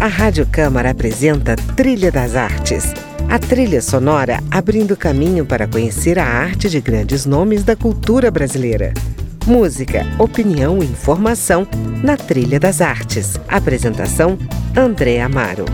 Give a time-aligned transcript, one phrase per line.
[0.00, 2.94] A Rádio Câmara apresenta Trilha das Artes.
[3.28, 8.94] A trilha sonora abrindo caminho para conhecer a arte de grandes nomes da cultura brasileira.
[9.44, 11.66] Música, opinião e informação
[12.00, 13.40] na Trilha das Artes.
[13.48, 14.38] Apresentação:
[14.76, 15.64] André Amaro.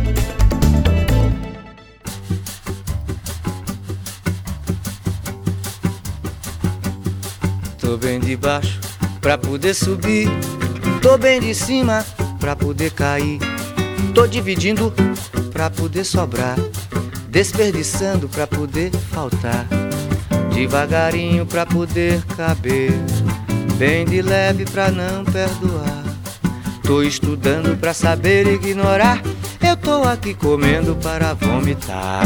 [7.78, 8.80] Tô bem de baixo
[9.20, 10.30] pra poder subir.
[11.02, 12.02] Tô bem de cima
[12.40, 13.53] pra poder cair.
[14.12, 14.92] Tô dividindo
[15.52, 16.56] pra poder sobrar.
[17.28, 19.66] Desperdiçando pra poder faltar.
[20.52, 22.92] Devagarinho pra poder caber.
[23.76, 26.04] Bem de leve pra não perdoar.
[26.82, 29.22] Tô estudando pra saber ignorar.
[29.60, 32.22] Eu tô aqui comendo para vomitar.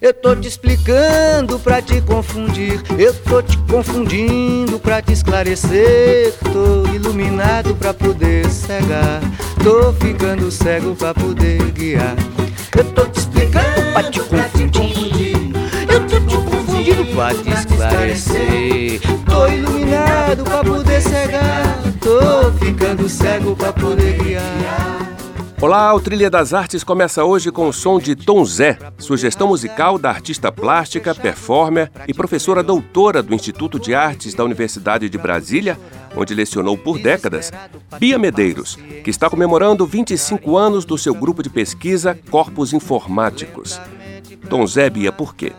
[0.00, 2.80] Eu tô te explicando pra te confundir.
[2.98, 6.32] Eu tô te confundindo pra te esclarecer.
[6.52, 9.20] Tô iluminado pra poder cegar.
[9.66, 12.14] Tô ficando cego pra poder guiar.
[12.78, 15.36] Eu tô te explicando pra te confundir.
[15.92, 19.00] Eu tô te confundindo pra te esclarecer.
[19.28, 21.82] Tô iluminado pra poder cegar.
[22.00, 24.96] Tô ficando cego pra poder guiar.
[25.60, 29.98] Olá, o Trilha das Artes começa hoje com o som de Tom Zé, sugestão musical
[29.98, 35.78] da artista plástica, performer e professora doutora do Instituto de Artes da Universidade de Brasília,
[36.16, 37.52] onde lecionou por décadas,
[37.98, 43.80] Bia Medeiros, que está comemorando 25 anos do seu grupo de pesquisa Corpos Informáticos.
[44.48, 45.52] Tom Zé, Bia, por quê?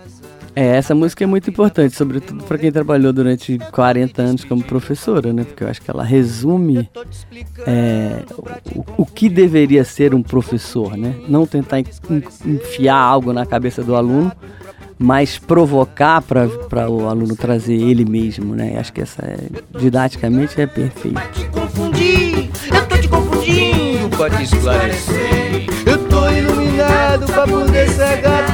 [0.60, 5.32] É, essa música é muito importante, sobretudo para quem trabalhou durante 40 anos como professora,
[5.32, 5.44] né?
[5.44, 6.90] Porque eu acho que ela resume
[7.68, 8.24] é,
[8.76, 11.14] o, o, que deveria ser um professor, né?
[11.28, 11.80] Não tentar
[12.44, 14.32] enfiar algo na cabeça do aluno,
[14.98, 18.78] mas provocar para o aluno trazer ele mesmo, né?
[18.80, 19.38] Acho que essa é,
[19.80, 21.22] didaticamente é perfeito.
[21.34, 25.66] Te confundir, eu tô te confundindo pra te esclarecer.
[25.86, 28.48] Eu tô iluminado pra poder cegar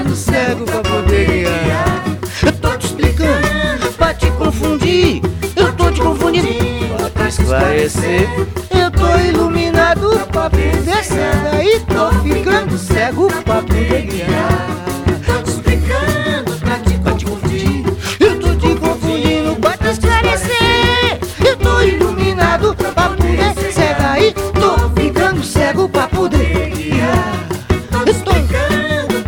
[0.00, 2.04] ficando cego pra poder guiar.
[2.44, 5.22] Eu tô te explicando pra te confundir.
[5.56, 8.28] Eu tô te confundindo pra te esclarecer.
[8.70, 14.79] Eu tô iluminado pra poder cega e tô ficando cego pra poder guiar.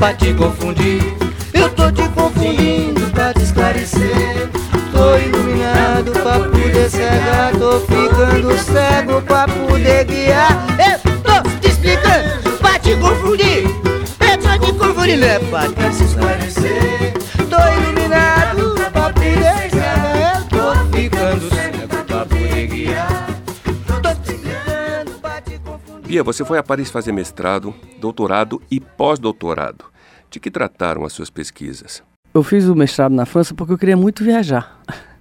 [0.02, 1.00] Pra te confundir.
[1.54, 4.50] Eu tô te confundindo pra te esclarecer.
[4.90, 7.52] Tô iluminado pra poder cegar.
[7.52, 10.66] Tô ficando cego pra poder guiar.
[10.76, 13.64] Eu tô te explicando pra te confundir.
[14.18, 17.12] Eu tô te confundindo é pra te esclarecer.
[17.48, 20.42] Tô iluminado pra poder cegar.
[20.42, 23.28] Eu tô ficando cego pra poder guiar.
[26.04, 29.91] Bia, você foi a Paris fazer mestrado, doutorado e pós-doutorado.
[30.32, 32.02] De que trataram as suas pesquisas?
[32.32, 34.80] Eu fiz o mestrado na França porque eu queria muito viajar.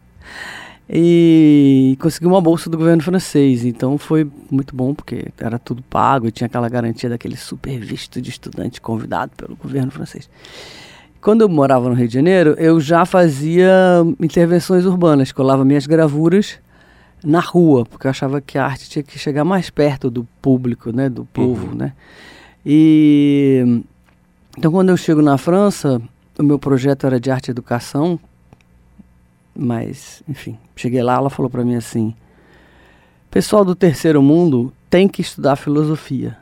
[0.94, 6.28] E consegui uma bolsa do governo francês, então foi muito bom porque era tudo pago
[6.28, 10.30] e tinha aquela garantia daquele super visto de estudante convidado pelo governo francês.
[11.22, 13.72] Quando eu morava no Rio de Janeiro, eu já fazia
[14.20, 16.60] intervenções urbanas, colava minhas gravuras
[17.24, 20.92] na rua, porque eu achava que a arte tinha que chegar mais perto do público,
[20.92, 21.76] né, do povo, uhum.
[21.76, 21.94] né?
[22.66, 23.82] E
[24.62, 26.00] então, quando eu chego na França,
[26.38, 28.20] o meu projeto era de arte e educação,
[29.56, 32.14] mas, enfim, cheguei lá, ela falou para mim assim:
[33.32, 36.38] pessoal do terceiro mundo tem que estudar filosofia,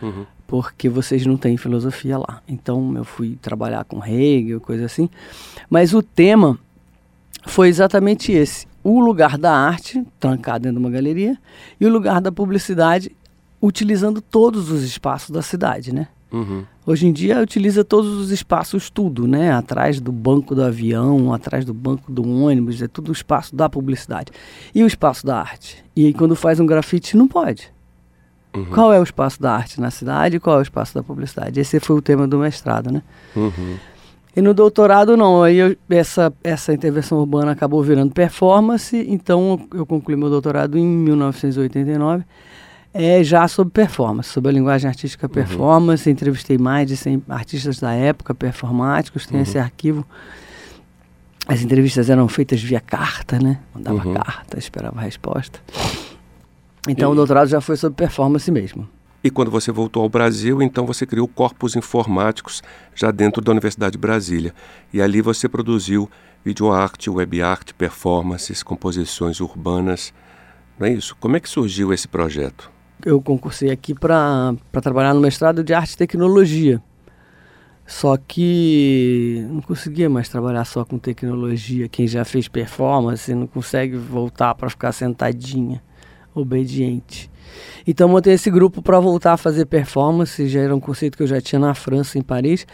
[0.00, 0.24] uhum.
[0.46, 2.40] porque vocês não têm filosofia lá.
[2.46, 5.10] Então, eu fui trabalhar com Hegel, coisa assim,
[5.68, 6.56] mas o tema
[7.48, 11.36] foi exatamente esse: o lugar da arte, trancado dentro de uma galeria,
[11.80, 13.10] e o lugar da publicidade,
[13.60, 16.06] utilizando todos os espaços da cidade, né?
[16.36, 16.64] Uhum.
[16.84, 19.52] Hoje em dia utiliza todos os espaços, tudo, né?
[19.52, 23.68] Atrás do banco do avião, atrás do banco do ônibus, é tudo o espaço da
[23.68, 24.30] publicidade.
[24.74, 25.82] E o espaço da arte?
[25.96, 27.72] E aí quando faz um grafite, não pode.
[28.54, 28.66] Uhum.
[28.66, 31.58] Qual é o espaço da arte na cidade e qual é o espaço da publicidade?
[31.58, 33.02] Esse foi o tema do mestrado, né?
[33.34, 33.76] Uhum.
[34.34, 39.86] E no doutorado não, aí eu, essa, essa intervenção urbana acabou virando performance, então eu
[39.86, 42.22] concluí meu doutorado em 1989
[42.96, 45.32] é já sobre performance, sobre a linguagem artística uhum.
[45.32, 46.08] performance.
[46.08, 46.12] Uhum.
[46.12, 49.42] Entrevistei mais de 100 artistas da época, performáticos, tem uhum.
[49.42, 50.04] esse arquivo.
[51.46, 53.60] As entrevistas eram feitas via carta, né?
[53.74, 54.14] Mandava uhum.
[54.14, 55.60] carta, esperava a resposta.
[56.88, 57.12] Então e...
[57.12, 58.88] o doutorado já foi sobre performance mesmo.
[59.22, 62.62] E quando você voltou ao Brasil, então você criou corpos informáticos
[62.94, 64.54] já dentro da Universidade de Brasília.
[64.92, 66.08] E ali você produziu
[66.44, 70.14] videoarte, web art, performances, composições urbanas.
[70.78, 71.16] Não é isso?
[71.18, 72.70] Como é que surgiu esse projeto?
[73.04, 76.80] Eu concursei aqui para trabalhar no mestrado de arte e tecnologia.
[77.86, 81.88] Só que não conseguia mais trabalhar só com tecnologia.
[81.88, 85.80] Quem já fez performance não consegue voltar para ficar sentadinha,
[86.34, 87.30] obediente.
[87.86, 91.28] Então montei esse grupo para voltar a fazer performance, já era um conceito que eu
[91.28, 92.66] já tinha na França, em Paris.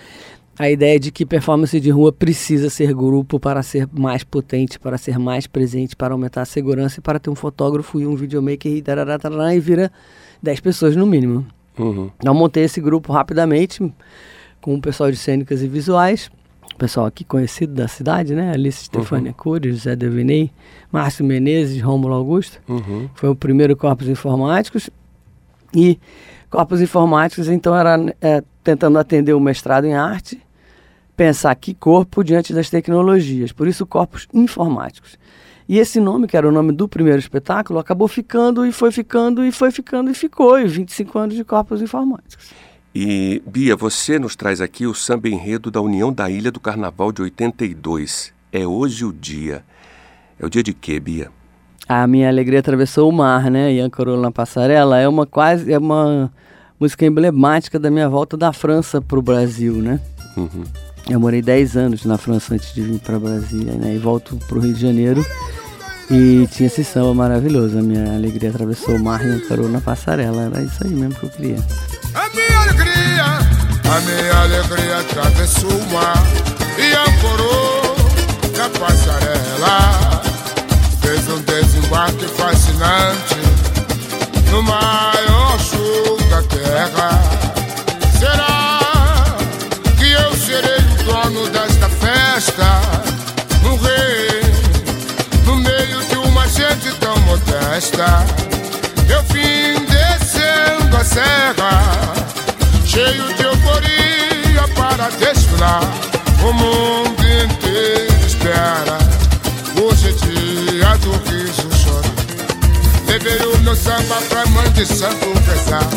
[0.58, 4.98] A ideia de que performance de rua precisa ser grupo para ser mais potente, para
[4.98, 8.70] ser mais presente, para aumentar a segurança e para ter um fotógrafo e um videomaker
[8.70, 9.90] e, tarará, tarará, e vira
[10.42, 11.46] 10 pessoas no mínimo.
[11.78, 12.10] Uhum.
[12.18, 13.92] Então montei esse grupo rapidamente
[14.60, 16.30] com o pessoal de cênicas e visuais,
[16.82, 18.50] pessoal aqui conhecido da cidade, né?
[18.52, 19.36] Alice Stefania uhum.
[19.36, 20.50] Cury, José Deviney,
[20.90, 22.60] Márcio Menezes, Rômulo Augusto.
[22.68, 23.08] Uhum.
[23.14, 24.90] Foi o primeiro Corpos Informáticos.
[25.74, 25.98] E
[26.52, 30.38] Corpos Informáticos, então, era é, tentando atender o mestrado em arte,
[31.16, 33.52] pensar que corpo diante das tecnologias.
[33.52, 35.18] Por isso, Corpos Informáticos.
[35.66, 39.42] E esse nome, que era o nome do primeiro espetáculo, acabou ficando e foi ficando
[39.42, 40.60] e foi ficando e ficou.
[40.60, 42.50] E 25 anos de Corpos Informáticos.
[42.94, 47.12] E, Bia, você nos traz aqui o samba enredo da União da Ilha do Carnaval
[47.12, 48.30] de 82.
[48.52, 49.64] É hoje o dia.
[50.38, 51.30] É o dia de quê, Bia?
[51.88, 53.72] A minha alegria atravessou o mar, né?
[53.72, 54.98] E ancorou na passarela.
[54.98, 56.30] É uma quase é uma
[56.78, 60.00] música emblemática da minha volta da França para o Brasil, né?
[60.36, 60.64] Uhum.
[61.08, 63.94] Eu morei 10 anos na França antes de vir para Brasília, né?
[63.94, 65.24] E volto para o Rio de Janeiro.
[66.10, 67.78] E tinha esse samba maravilhoso.
[67.78, 70.42] A minha alegria atravessou o mar e ancorou na passarela.
[70.42, 71.56] Era isso aí mesmo que eu queria.
[72.14, 73.24] A minha alegria,
[73.84, 76.22] a minha alegria atravessou o mar
[76.78, 77.96] e ancorou
[78.56, 80.31] na passarela.
[81.92, 83.36] Desembarque fascinante
[84.50, 87.20] no maior show da terra.
[88.18, 89.36] Será
[89.98, 92.80] que eu serei o dono desta festa?
[93.62, 94.40] Um rei
[95.44, 98.24] no meio de uma gente tão modesta.
[99.10, 102.14] Eu vim descendo a serra
[102.86, 105.82] cheio de euforia para desfilar.
[106.42, 108.98] O mundo inteiro espera.
[109.78, 111.71] Hoje é dia do riso
[113.22, 113.32] choro.
[113.32, 115.88] Levei o meu samba pra mãe de santo pesar.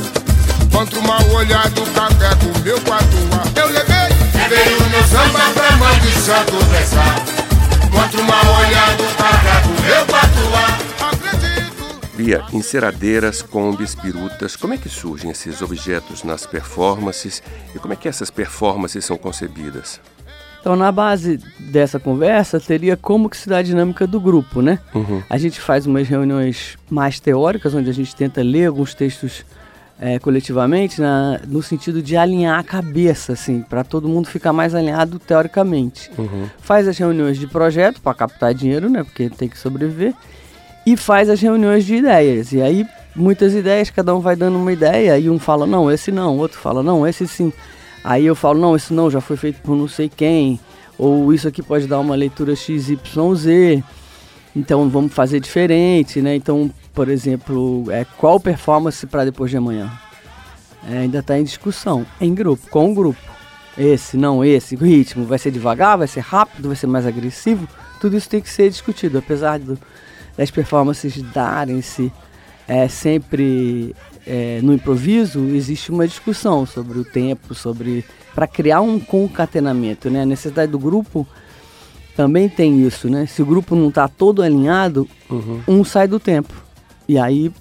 [0.71, 3.43] Contra o mal olhado, carrego meu patuá.
[3.55, 4.09] Eu levei,
[4.49, 7.15] levei o meu samba pra mãe de santo pesar.
[7.91, 10.85] Contra o mal olhado, carrego meu patuá.
[12.15, 17.43] Bia, enceradeiras, combis, pirutas, como é que surgem esses objetos nas performances
[17.75, 19.99] e como é que essas performances são concebidas?
[20.65, 24.79] Então, na base dessa conversa, teria como que se dá a dinâmica do grupo, né?
[24.95, 25.21] Uhum.
[25.29, 29.45] A gente faz umas reuniões mais teóricas, onde a gente tenta ler alguns textos
[29.99, 34.73] é, coletivamente, na, no sentido de alinhar a cabeça, assim, para todo mundo ficar mais
[34.73, 36.09] alinhado teoricamente.
[36.17, 36.47] Uhum.
[36.57, 39.03] Faz as reuniões de projeto para captar dinheiro, né?
[39.03, 40.15] Porque tem que sobreviver
[40.83, 42.51] e faz as reuniões de ideias.
[42.53, 46.11] E aí, muitas ideias, cada um vai dando uma ideia, e um fala, não, esse
[46.11, 47.53] não, outro fala, não, esse sim.
[48.07, 50.59] Aí eu falo, não, esse não, já foi feito por não sei quem,
[50.95, 53.81] ou isso aqui pode dar uma leitura XYZ,
[54.55, 56.35] então vamos fazer diferente, né?
[56.35, 59.91] Então, por exemplo, é, qual performance para depois de amanhã?
[60.87, 63.19] É, ainda está em discussão, em grupo, com o grupo.
[63.75, 67.67] Esse, não, esse, o ritmo vai ser devagar, vai ser rápido, vai ser mais agressivo,
[67.99, 69.79] tudo isso tem que ser discutido, apesar do,
[70.37, 72.13] das performances darem-se
[72.67, 73.95] é, sempre
[74.25, 78.03] é, no improviso, existe uma discussão sobre o tempo, sobre
[78.33, 80.23] para criar um concatenamento, né?
[80.23, 81.27] A necessidade do grupo
[82.15, 83.25] também tem isso, né?
[83.25, 85.61] Se o grupo não está todo alinhado, uhum.
[85.67, 86.53] um sai do tempo
[87.07, 87.51] e aí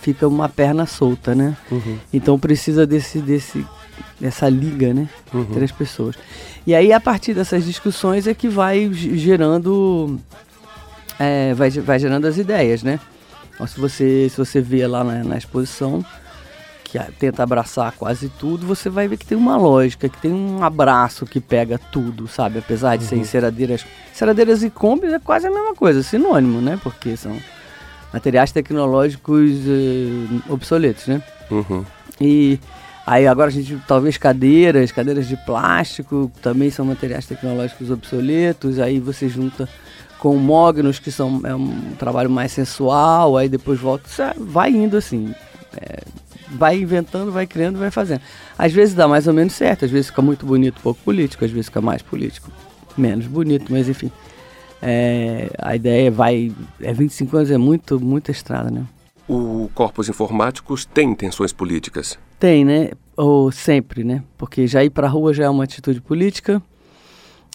[0.00, 1.56] fica uma perna solta, né?
[1.70, 1.98] Uhum.
[2.12, 3.64] Então precisa desse desse
[4.18, 5.42] dessa liga, né, uhum.
[5.42, 6.16] entre as pessoas.
[6.66, 10.18] E aí a partir dessas discussões é que vai gerando
[11.18, 12.98] é, vai, vai gerando as ideias, né?
[13.54, 16.04] Então, se você, se você vê lá na, na exposição,
[16.92, 20.62] que tenta abraçar quase tudo, você vai ver que tem uma lógica, que tem um
[20.62, 22.58] abraço que pega tudo, sabe?
[22.58, 23.08] Apesar de uhum.
[23.08, 23.86] ser enceradeiras.
[24.12, 26.78] Enceradeiras e combis é quase a mesma coisa, sinônimo, né?
[26.82, 27.34] Porque são
[28.12, 31.22] materiais tecnológicos uh, obsoletos, né?
[31.50, 31.82] Uhum.
[32.20, 32.60] E
[33.06, 39.00] aí agora a gente, talvez cadeiras, cadeiras de plástico, também são materiais tecnológicos obsoletos, aí
[39.00, 39.66] você junta
[40.22, 44.08] com mognos, que são é um trabalho mais sensual, aí depois volta.
[44.22, 45.34] É, vai indo assim.
[45.76, 46.04] É,
[46.48, 48.20] vai inventando, vai criando, vai fazendo.
[48.56, 51.50] Às vezes dá mais ou menos certo, às vezes fica muito bonito, pouco político, às
[51.50, 52.52] vezes fica mais político,
[52.96, 54.12] menos bonito, mas enfim.
[54.80, 56.52] É, a ideia vai.
[56.80, 58.84] É 25 anos, é muito, muita estrada, né?
[59.28, 62.16] O Corpos Informáticos tem intenções políticas?
[62.38, 62.90] Tem, né?
[63.16, 64.22] Ou sempre, né?
[64.38, 66.62] Porque já ir para a rua já é uma atitude política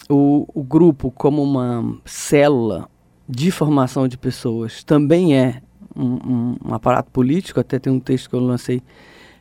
[0.08, 2.88] o, o grupo como uma célula
[3.28, 5.60] de formação de pessoas também é
[5.94, 7.60] um, um, aparato político.
[7.60, 8.82] Até tem um texto que eu lancei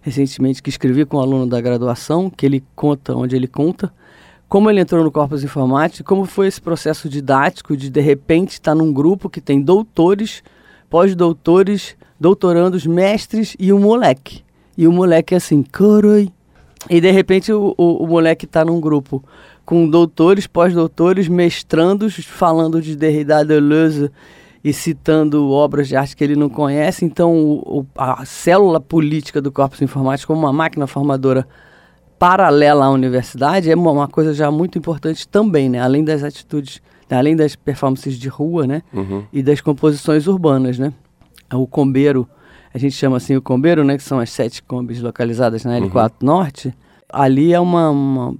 [0.01, 3.91] recentemente que escrevi com um aluno da graduação, que ele conta, onde ele conta
[4.49, 8.73] como ele entrou no Corpus Informática, como foi esse processo didático de de repente estar
[8.73, 10.41] num grupo que tem doutores,
[10.89, 14.43] pós-doutores, doutorandos, mestres e um moleque.
[14.77, 16.31] E o moleque é assim, coroi.
[16.89, 19.21] E de repente o, o, o moleque está num grupo
[19.67, 24.09] com doutores, pós-doutores, mestrandos, falando de Derrida, Deleuze
[24.63, 27.03] e citando obras de arte que ele não conhece.
[27.03, 31.45] Então, o, a célula política do corpus informático, como uma máquina formadora
[32.17, 35.81] paralela à universidade, é uma, uma coisa já muito importante também, né?
[35.81, 36.81] Além das atitudes,
[37.11, 38.81] além das performances de rua, né?
[38.93, 39.25] Uhum.
[39.33, 40.93] E das composições urbanas, né?
[41.53, 42.25] O combeiro,
[42.73, 43.97] a gente chama assim o combeiro, né?
[43.97, 46.25] Que são as sete combis localizadas na L4 uhum.
[46.25, 46.73] Norte.
[47.09, 48.35] Ali é uma, uma,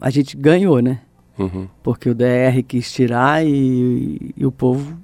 [0.00, 1.00] A gente ganhou, né?
[1.38, 1.68] Uhum.
[1.82, 4.98] Porque o DR quis tirar e, e o povo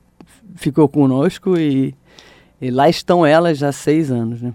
[0.54, 1.94] ficou conosco e,
[2.60, 4.52] e, lá estão elas há seis anos, né?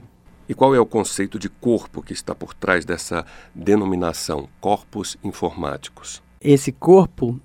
[0.47, 3.25] E qual é o conceito de corpo que está por trás dessa
[3.55, 6.21] denominação, corpos informáticos?
[6.41, 7.39] Esse corpo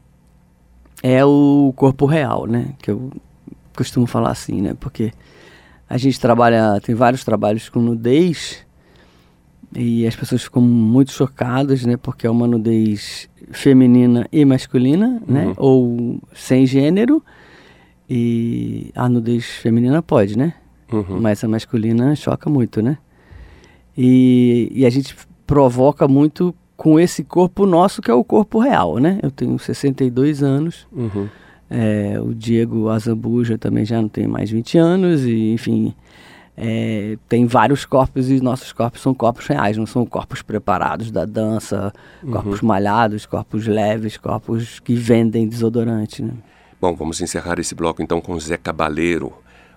[1.02, 2.74] é o corpo real, né?
[2.78, 3.12] Que eu
[3.76, 4.74] costumo falar assim, né?
[4.78, 5.12] Porque
[5.88, 8.65] a gente trabalha, tem vários trabalhos com nudez
[9.74, 11.96] e as pessoas ficam muito chocadas, né?
[11.96, 15.42] Porque é uma nudez feminina e masculina, né?
[15.42, 15.48] uhum.
[15.48, 15.54] né?
[15.56, 17.22] Ou sem gênero.
[18.08, 20.54] E a nudez feminina pode, né?
[20.92, 21.20] Uhum.
[21.20, 22.98] Mas a masculina choca muito, né?
[23.96, 28.98] E, e a gente provoca muito com esse corpo nosso, que é o corpo real,
[28.98, 29.18] né?
[29.22, 30.86] Eu tenho 62 anos.
[30.92, 31.28] Uhum.
[31.68, 35.24] É, o Diego Azambuja também já não tem mais 20 anos.
[35.24, 35.94] E, enfim,
[36.56, 41.26] é, tem vários corpos e nossos corpos são corpos reais, não são corpos preparados da
[41.26, 42.30] dança, uhum.
[42.32, 46.32] corpos malhados, corpos leves, corpos que vendem desodorante, né?
[46.80, 49.32] Bom, vamos encerrar esse bloco então com Zé Cabaleiro.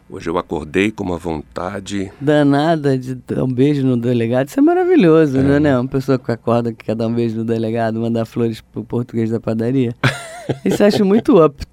[0.09, 2.11] Hoje eu acordei com uma vontade.
[2.19, 4.47] Danada de dar um beijo no delegado.
[4.47, 5.59] Isso é maravilhoso, é.
[5.59, 5.77] né?
[5.77, 9.29] Uma pessoa que acorda que quer dar um beijo no delegado, mandar flores pro português
[9.29, 9.95] da padaria.
[10.65, 11.63] Isso eu acho muito up,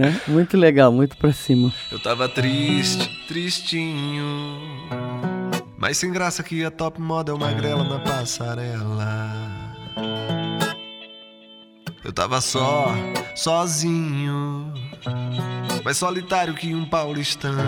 [0.00, 0.18] né?
[0.26, 1.70] Muito legal, muito pra cima.
[1.92, 4.58] Eu tava triste, tristinho.
[5.76, 9.30] Mas sem graça que a top model magrela na passarela.
[12.02, 12.86] Eu tava só,
[13.36, 14.72] sozinho.
[15.84, 17.58] Mais solitário que um paulistano.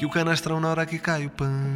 [0.00, 1.74] Que o canastrão na hora que cai o pano.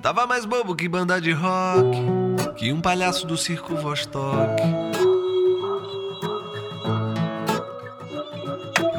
[0.00, 1.98] Tava mais bobo que banda de rock.
[2.56, 5.05] Que um palhaço do circo Vostok.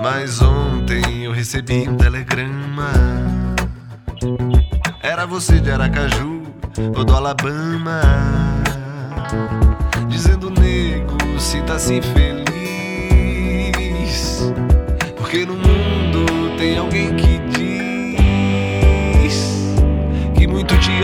[0.01, 2.91] Mas ontem eu recebi um telegrama.
[5.01, 6.43] Era você de Aracaju
[6.95, 8.01] ou do Alabama
[10.07, 12.47] dizendo nego, sinta-se feliz.
[15.17, 17.39] Porque no mundo tem alguém que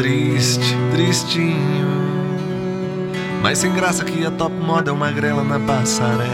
[0.00, 1.90] triste, tristinho.
[3.42, 6.30] Mas sem graça que a top moda é uma grela na passarela.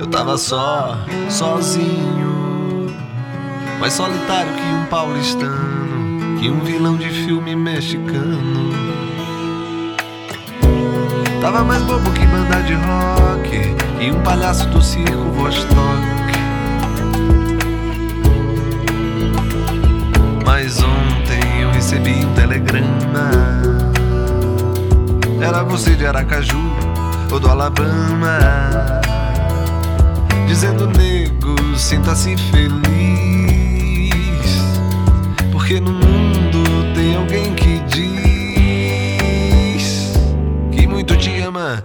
[0.00, 0.98] Eu tava só,
[1.30, 2.92] sozinho.
[3.78, 6.40] Mais solitário que um paulistano.
[6.40, 8.72] Que um vilão de filme mexicano.
[11.40, 14.04] Tava mais bobo que banda de rock.
[14.04, 16.14] E um palhaço do circo Vostok.
[21.94, 23.30] Recebi um telegrama.
[25.40, 26.58] Era você de Aracaju
[27.30, 28.38] ou do Alabama.
[30.46, 32.74] Dizendo, nego, sinta-se feliz.
[35.52, 38.04] Porque no mundo tem alguém que diz
[40.72, 41.84] que muito te ama,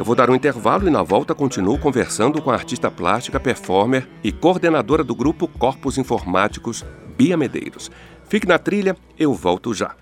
[0.00, 4.08] Eu vou dar um intervalo e na volta continuo conversando com a artista plástica, performer
[4.24, 6.82] e coordenadora do grupo Corpos Informáticos,
[7.18, 7.90] Bia Medeiros.
[8.26, 9.94] Fique na trilha, eu volto já.